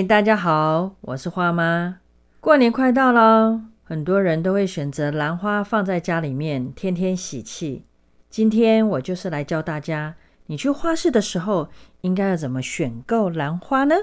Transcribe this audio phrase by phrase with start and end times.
[0.00, 1.98] 嗨，大家好，我是花妈。
[2.40, 7.84] 过年快到了，很多人都会选择兰花放在家里面，天天喜气。
[8.30, 10.14] 今天我就是来教大家，
[10.46, 11.68] 你去花市的时候
[12.00, 13.94] 应该要怎么选购兰花呢？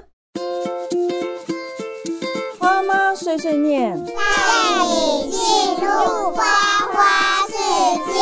[2.60, 4.12] 花妈碎碎念，带
[4.84, 6.44] 你进入花
[6.92, 7.02] 花
[7.48, 7.54] 世
[8.06, 8.12] 界。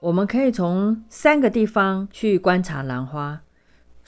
[0.00, 3.40] 我们可以从三个地方去观察兰花。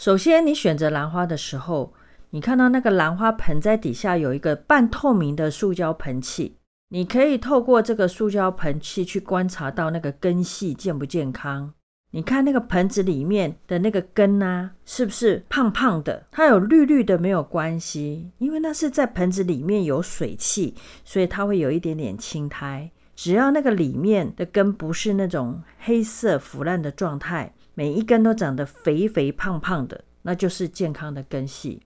[0.01, 1.93] 首先，你选择兰花的时候，
[2.31, 6.57] 你看到那个兰花盆栽底下有一个半透明的塑胶盆器，
[6.89, 11.75] 你可以透过这个塑胶盆器去观察到那个根系健不健康。
[12.13, 16.27] 你看那个盆子里面的那个根啊，是不是胖胖的？
[16.31, 20.75] 它有绿绿的没有关系，因为那是在盆子里面有水汽，
[21.05, 22.91] 所以它会有一点点青苔。
[23.15, 31.83] 只要那个里面的根不是那种黑色腐烂的状态，每一根都长得肥肥胖胖的，那就是健康的根系。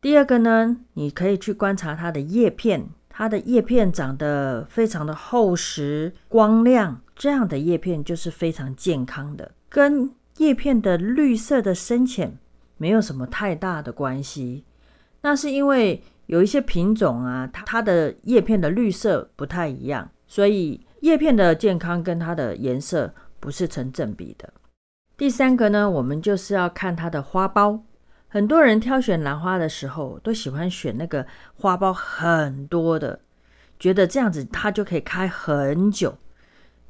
[0.00, 12.36] 第二个呢，你可以去观察它的叶片，它的叶片长得非常的厚实、光亮，这样的叶片就是非常健康的，跟叶片的绿色的深浅
[12.76, 14.64] 没有什么太大的关系。
[15.20, 20.10] 那是因为有一些品种啊，它它的叶片的绿色不太一样。
[20.26, 24.52] 所以叶片的健康跟它的颜色不是成正比的。
[25.16, 27.80] 第三个呢，我们就是要看它的花苞。
[28.28, 33.20] 很多人挑选兰花的时候，都喜欢选那个花苞很多的，
[33.78, 36.18] 觉得这样子它就可以开很久。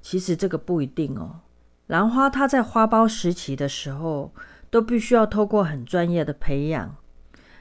[0.00, 1.40] 其实这个不一定哦。
[1.88, 4.32] 兰花它在花苞时期的时候，
[4.70, 6.96] 都必须要透过很专业的培养，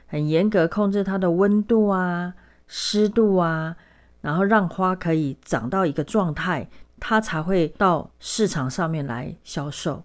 [0.06, 2.34] 很严格控制它的温度啊、
[2.66, 3.76] 湿度啊。
[4.20, 6.68] 然后让花可以长到一个状态，
[7.00, 10.04] 它才会到市场上面来销售。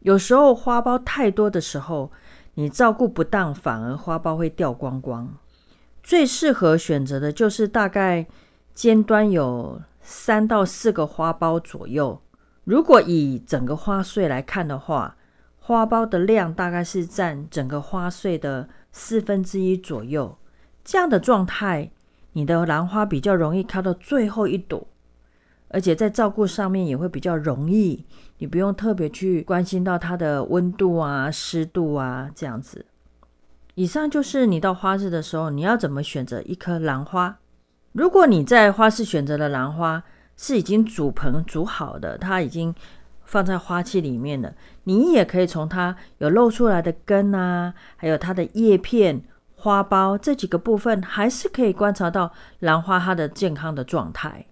[0.00, 2.10] 有时候花苞太多的时候，
[2.54, 5.36] 你照顾不当，反而花苞会掉光光。
[6.02, 8.26] 最适合选择的就是大概
[8.72, 12.20] 尖端有三到四个花苞左右。
[12.64, 15.16] 如果以整个花穗来看的话，
[15.58, 20.38] 花苞的量大概是占整个花穗的四分之一左右。
[20.84, 21.90] 这样的状态。
[22.34, 24.86] 你的兰花比较容易开到最后一朵，
[25.68, 28.04] 而且在照顾上面也会比较容易，
[28.38, 32.86] 你不用特别去关心到它的温度啊、湿度啊这样子。
[33.74, 37.38] 以上就是你到花市的时候，你要怎么选择一颗兰花。
[37.92, 40.02] 如果你在花市选择的兰花
[40.36, 42.74] 是已经煮盆煮好的，它已经
[43.24, 44.54] 放在花器里面了，
[44.84, 49.22] 你也可以从它有露出来的根啊，还有它的叶片。
[49.60, 54.46] 花苞这几个部分还是可以观察到兰花它的健康的状态。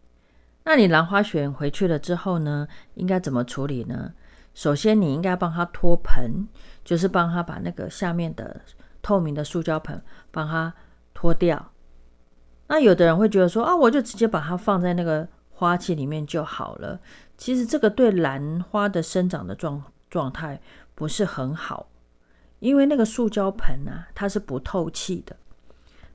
[0.69, 4.13] 那你兰花选回去了之后呢，应该怎么处理呢？
[4.53, 6.49] 首先，你应该帮它脱盆，
[6.85, 8.61] 就是帮它把那个下面的
[9.01, 10.75] 透明的塑胶盆帮它
[11.15, 11.71] 脱掉。
[12.67, 16.99] 那有的人会觉得说啊，我就直接把它放在那个花器里面就好了。
[17.39, 20.61] 其实这个对兰花的生长的状状态
[20.97, 21.89] 不是很好。
[22.59, 25.37] 因为那个塑胶盆啊，它是不透气的。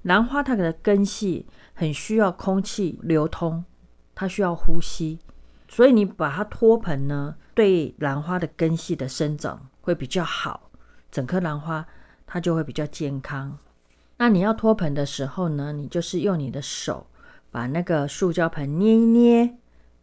[0.01, 3.63] 兰花它的根系很需要空气流通，
[4.13, 5.19] 它需要呼吸，
[5.67, 10.69] 所以你把它托盆呢，对兰花的根系的生长会比较好，
[11.11, 11.85] 整颗兰花
[12.25, 13.57] 它就会比较健康。
[14.17, 17.07] 那你要托盆的时候呢，你就是用你的手
[17.49, 19.55] 把那个塑胶盆捏一捏，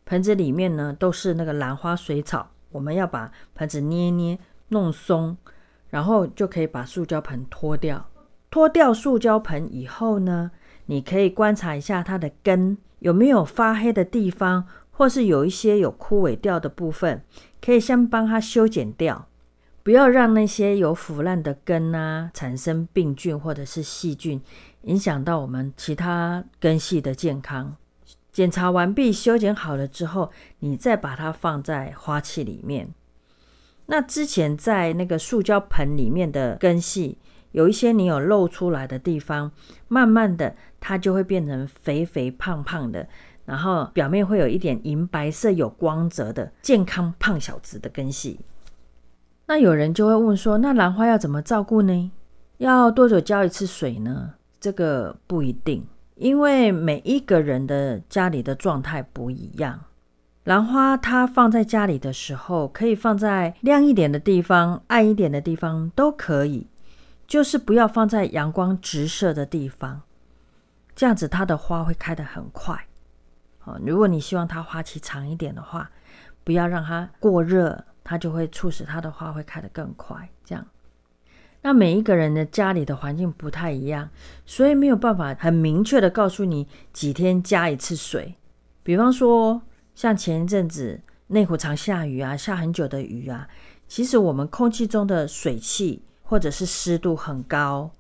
[0.05, 5.37] 盆子里面呢都是那个兰花水草，我们要把盆子捏一捏，弄松。
[5.91, 8.11] 然后就可以把塑胶盆脱掉。
[8.51, 10.51] 脱掉塑胶盆以后呢，
[10.85, 17.23] 你可以观察一下它的根有没有发黑的地方，或是有一些有枯萎掉的部分，
[17.61, 19.29] 可以先帮它修剪掉，
[19.83, 24.43] 不要让那些有腐烂的根啊产生病菌或者是细菌，
[24.83, 27.77] 影响到我们其他根系的健康。
[28.31, 30.31] 检查完毕、修剪好了之后，
[30.61, 32.93] 你再把它放在花器里面。
[33.87, 37.19] 那之前在那个塑胶盆里面的根系，
[37.58, 39.50] 有一些你有露出来的地方，
[39.88, 43.08] 慢慢的它就会变成肥肥胖胖的，
[43.44, 48.38] 然后表面会有一点银白色有光泽的健康胖小子的根系。
[49.46, 52.12] 那有人就会问说，那兰花要怎么照顾呢？
[52.58, 54.34] 要多久浇一次水呢？
[54.60, 55.84] 这个不一定，
[56.14, 59.81] 因为每一个人的家里的状态不一样。
[60.44, 66.69] 兰花它放在家里的时候，可以放在亮一点的地方、暗一点的地方都可以，
[67.29, 70.01] 就是不要放在阳光直射的地方，
[70.97, 72.87] 这样子它的花会开得很快。
[73.59, 75.91] 好，如果你希望它花期长一点的话，
[76.43, 80.31] 不要让它过热，它就会促使它的花会开得更快。
[80.43, 80.67] 这样，
[81.61, 84.09] 那每一个人的家里的环境不太一样，
[84.47, 88.37] 所以没有办法很明确的告诉你几天加一次水。
[88.83, 89.61] 比方说，
[89.95, 93.47] 像前一阵子内湖常下雨啊，下很久的雨啊，
[93.87, 97.91] 其实我们空气中的水汽或者是湿度很高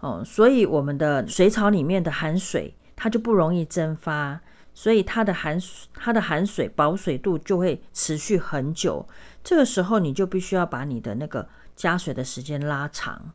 [0.00, 4.40] 哦，所以我们的水草里面的含水它就不容易蒸发，
[4.72, 5.58] 所以它的含
[5.94, 9.06] 它的含水保水度就会持续很久。
[9.44, 11.48] 这个时候你就必须要把你的那个。
[11.74, 13.32] 加水的时间拉长，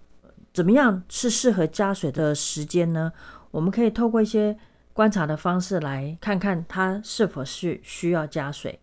[0.54, 3.12] 怎么样是适合加水的时间呢？
[3.50, 4.56] 我们可以透过一些
[4.94, 8.80] 观察的方式来看看它是否是需要加水。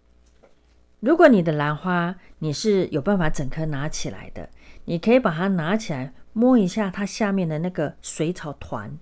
[0.99, 4.51] 如果你的兰花你是有办法整颗拿起来的，
[4.85, 8.99] 你可以把它拿起来摸一下它下面的那个水草团，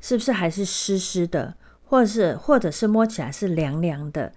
[0.00, 1.54] 是不是还是湿湿的，
[1.84, 4.32] 或者是或者是摸起来是凉凉的。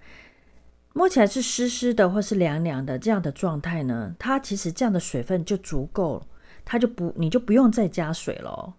[0.94, 6.26] 摸起来是湿湿的或是凉凉的这样的状态呢，它其实这样的水分就足够了，
[6.64, 8.74] 它就不你就不用再加水了。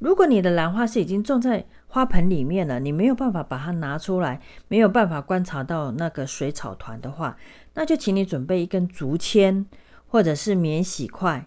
[0.00, 7.36] 如果你的兰花是已经种在花盆里面了，你没有办法把它拿出来，没有办法观察到那个水草团的话，
[7.74, 9.66] 那就请你准备一根竹签
[10.08, 11.46] 或者是免洗块，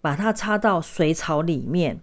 [0.00, 2.00] 把它插到水草里面，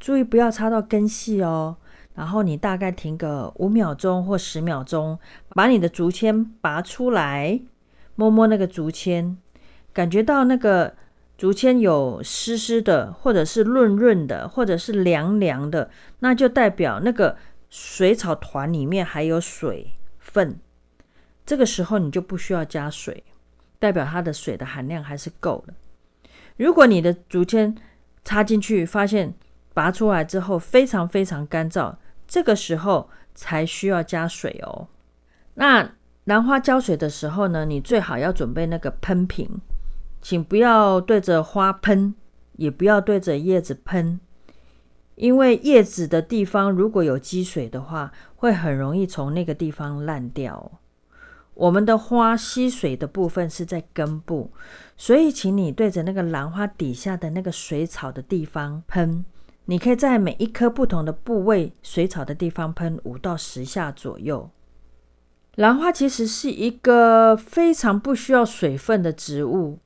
[0.00, 1.76] 注意不要插到根系哦。
[2.14, 5.18] 然后你大概停个五秒钟或十秒钟，
[5.50, 7.60] 把你的竹签拔出来，
[8.16, 9.36] 摸摸那个竹签，
[9.92, 10.96] 感觉到那个
[11.36, 17.36] 竹签有湿湿的，或者是润润的，或者是凉凉的，那就代表那个
[17.70, 20.58] 水草团里面还有水分。
[21.46, 23.22] 这个时候你就不需要加水，
[23.78, 25.74] 代表它的水的含量还是够的。
[26.56, 27.74] 如果你的竹签
[28.24, 29.34] 插进去，发现
[29.72, 31.94] 拔出来之后非常非常干燥。
[32.26, 34.88] 这个时候才需要加水哦。
[35.54, 35.92] 那
[36.24, 39.60] 兰花浇水的时候呢，你最好要准备那个喷瓶，
[40.20, 42.14] 请不要对着花喷，
[42.56, 44.20] 也不要对着叶子喷，
[45.14, 50.80] 因为叶子的地方如果有积水的话，会很容易从那个地方烂掉。
[51.58, 54.52] 我们的花吸水的部分是在根部，
[54.96, 59.24] 所以请你对着那个兰花底下的那个水草的地方喷。
[59.64, 64.48] 你可以在每一颗不同的部位水草的地方喷五到十下左右。
[65.56, 69.80] 兰花其实是一个非常不需要水分的植物，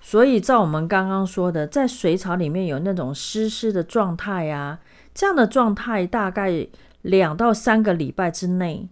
[0.00, 4.80] 所以照我们刚刚说的，在水草里面有那种湿湿的状态呀，
[5.12, 6.66] 这样的状态大概
[7.02, 8.88] 两到三个礼拜之内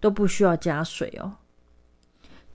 [0.00, 1.34] 都不需要加水哦。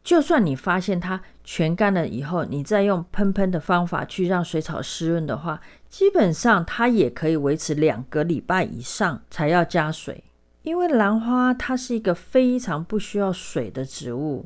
[0.04, 10.24] 就算你发现它全干了以后，你再用喷喷的方法去让水草湿润的话，基本上它也可以维持两个礼拜以上才要加水。
[10.64, 14.46] 因为兰花它是一个非常不需要水的植物，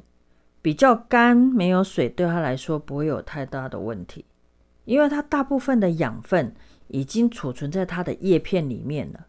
[0.62, 4.26] 比较干没有水对它来说不会有太大的问题，
[4.86, 6.54] 因为它大部分的养分
[6.88, 9.26] 已经储存在它的叶片里面了，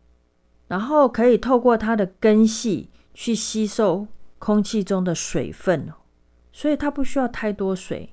[0.66, 4.06] 然后可以透过它的根系去吸收
[4.38, 5.90] 空气中的水分。
[6.58, 8.12] 所以它不需要太多水。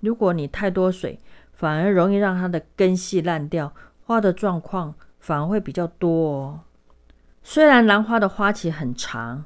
[0.00, 1.20] 如果你太多水，
[1.52, 3.72] 反而容易让它的根系烂掉，
[4.02, 6.60] 花的状况反而会比较多哦。
[7.44, 9.44] 虽然兰花的花期很长，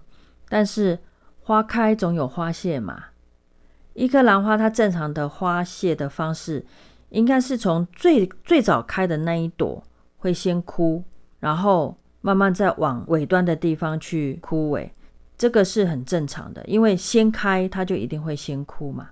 [0.49, 0.99] 但是
[1.43, 3.05] 花开总有花谢嘛。
[3.93, 6.65] 一颗兰花它正常的花谢的方式，
[7.11, 9.85] 应该是从最最早开的那一朵
[10.17, 11.05] 会先枯，
[11.41, 14.89] 然后慢慢再往尾端的地方去枯萎。
[15.41, 19.09] 这个是很正常的，因为先开它就一定会先枯嘛。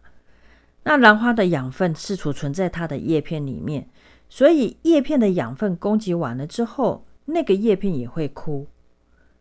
[0.83, 3.89] 那兰花的养分是储存在它的叶片里面，
[4.29, 8.67] 所以叶片的养分供给完了之后，那个叶片也会枯。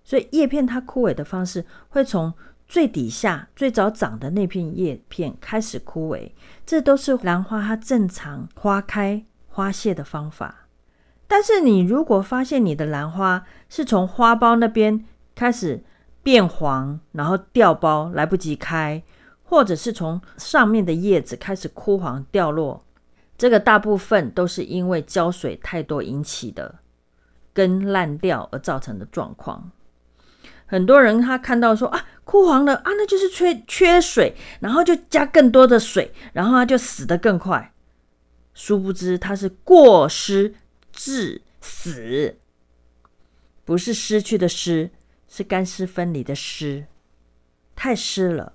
[0.06, 2.34] 所以叶片它枯萎的方式会从
[2.70, 6.32] 最底下最早长的那片叶片开始枯萎，
[6.66, 10.70] 这都是兰花它正常花开花谢的方法。
[11.28, 15.04] 但是你如果发现你的兰花是从花苞那边
[15.36, 15.84] 开始，
[16.28, 19.02] 变黄，然后掉苞，来不及开，
[19.44, 22.84] 或者是从上面的叶子开始枯黄掉落，
[23.38, 26.80] 这个大部分都是因为浇水太多引起的
[27.54, 29.72] 根烂掉而造成的状况。
[30.66, 37.74] 很多人他看到说啊枯黄了啊，那就是缺缺水，然后就加更多的水，然后它就死得更快。
[38.54, 40.56] 殊不知它是过失
[40.92, 42.36] 致死，
[43.64, 44.92] 不是失去的失。
[45.28, 46.86] 是干湿分离的湿，
[47.76, 48.54] 太湿了。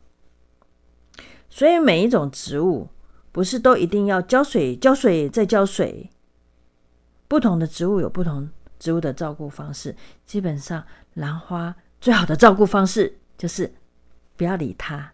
[1.49, 2.88] 所以每一种植物
[3.31, 6.11] 不是都一定要浇水、浇水再浇水。
[7.29, 9.95] 不同的植物有不同植物的照顾方式。
[10.26, 13.73] 基本上，兰花最好的照顾方式就是
[14.37, 15.12] 不要理它，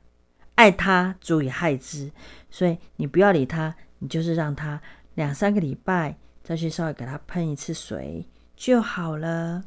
[0.54, 2.10] 爱它足以害之。
[2.50, 4.80] 所以你不要理它，你就是让它
[5.14, 9.64] 两三个礼拜再去稍微给它喷一次水就好了。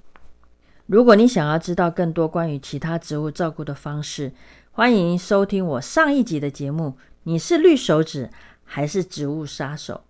[0.91, 4.33] 如果你想要知道更多关于其他植物照顾的方式，
[4.71, 6.97] 欢迎收听我上一集的节目。
[7.23, 8.29] 你是绿手指
[8.65, 10.01] 还是植物杀手？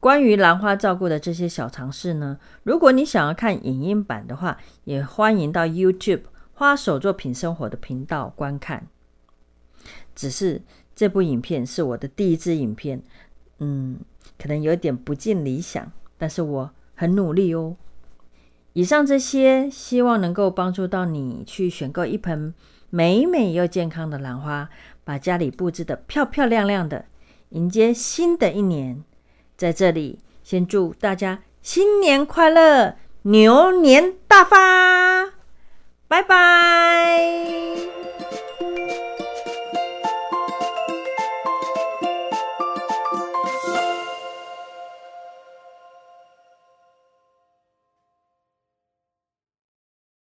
[0.00, 2.40] 关于兰花照顾的这些小常识呢？
[2.64, 6.22] 如果你想要看影音版的话，也欢迎到 YouTube
[6.52, 8.88] 花手作品生活的频道观看。
[10.16, 10.60] 只是
[10.96, 13.00] 这部影片是我的第一支影片，
[13.60, 14.00] 嗯，
[14.36, 17.76] 可能有点不尽理想，但是我很努力哦。
[18.76, 22.52] 以上这些，希望能够帮助到你去选购一盆
[22.90, 24.68] 美美又健康的兰花，
[25.02, 27.06] 把家里布置得漂漂亮亮的，
[27.48, 29.02] 迎接新的一年。
[29.56, 35.32] 在这里，先祝大家新年快乐，牛年大发！
[36.06, 37.45] 拜拜。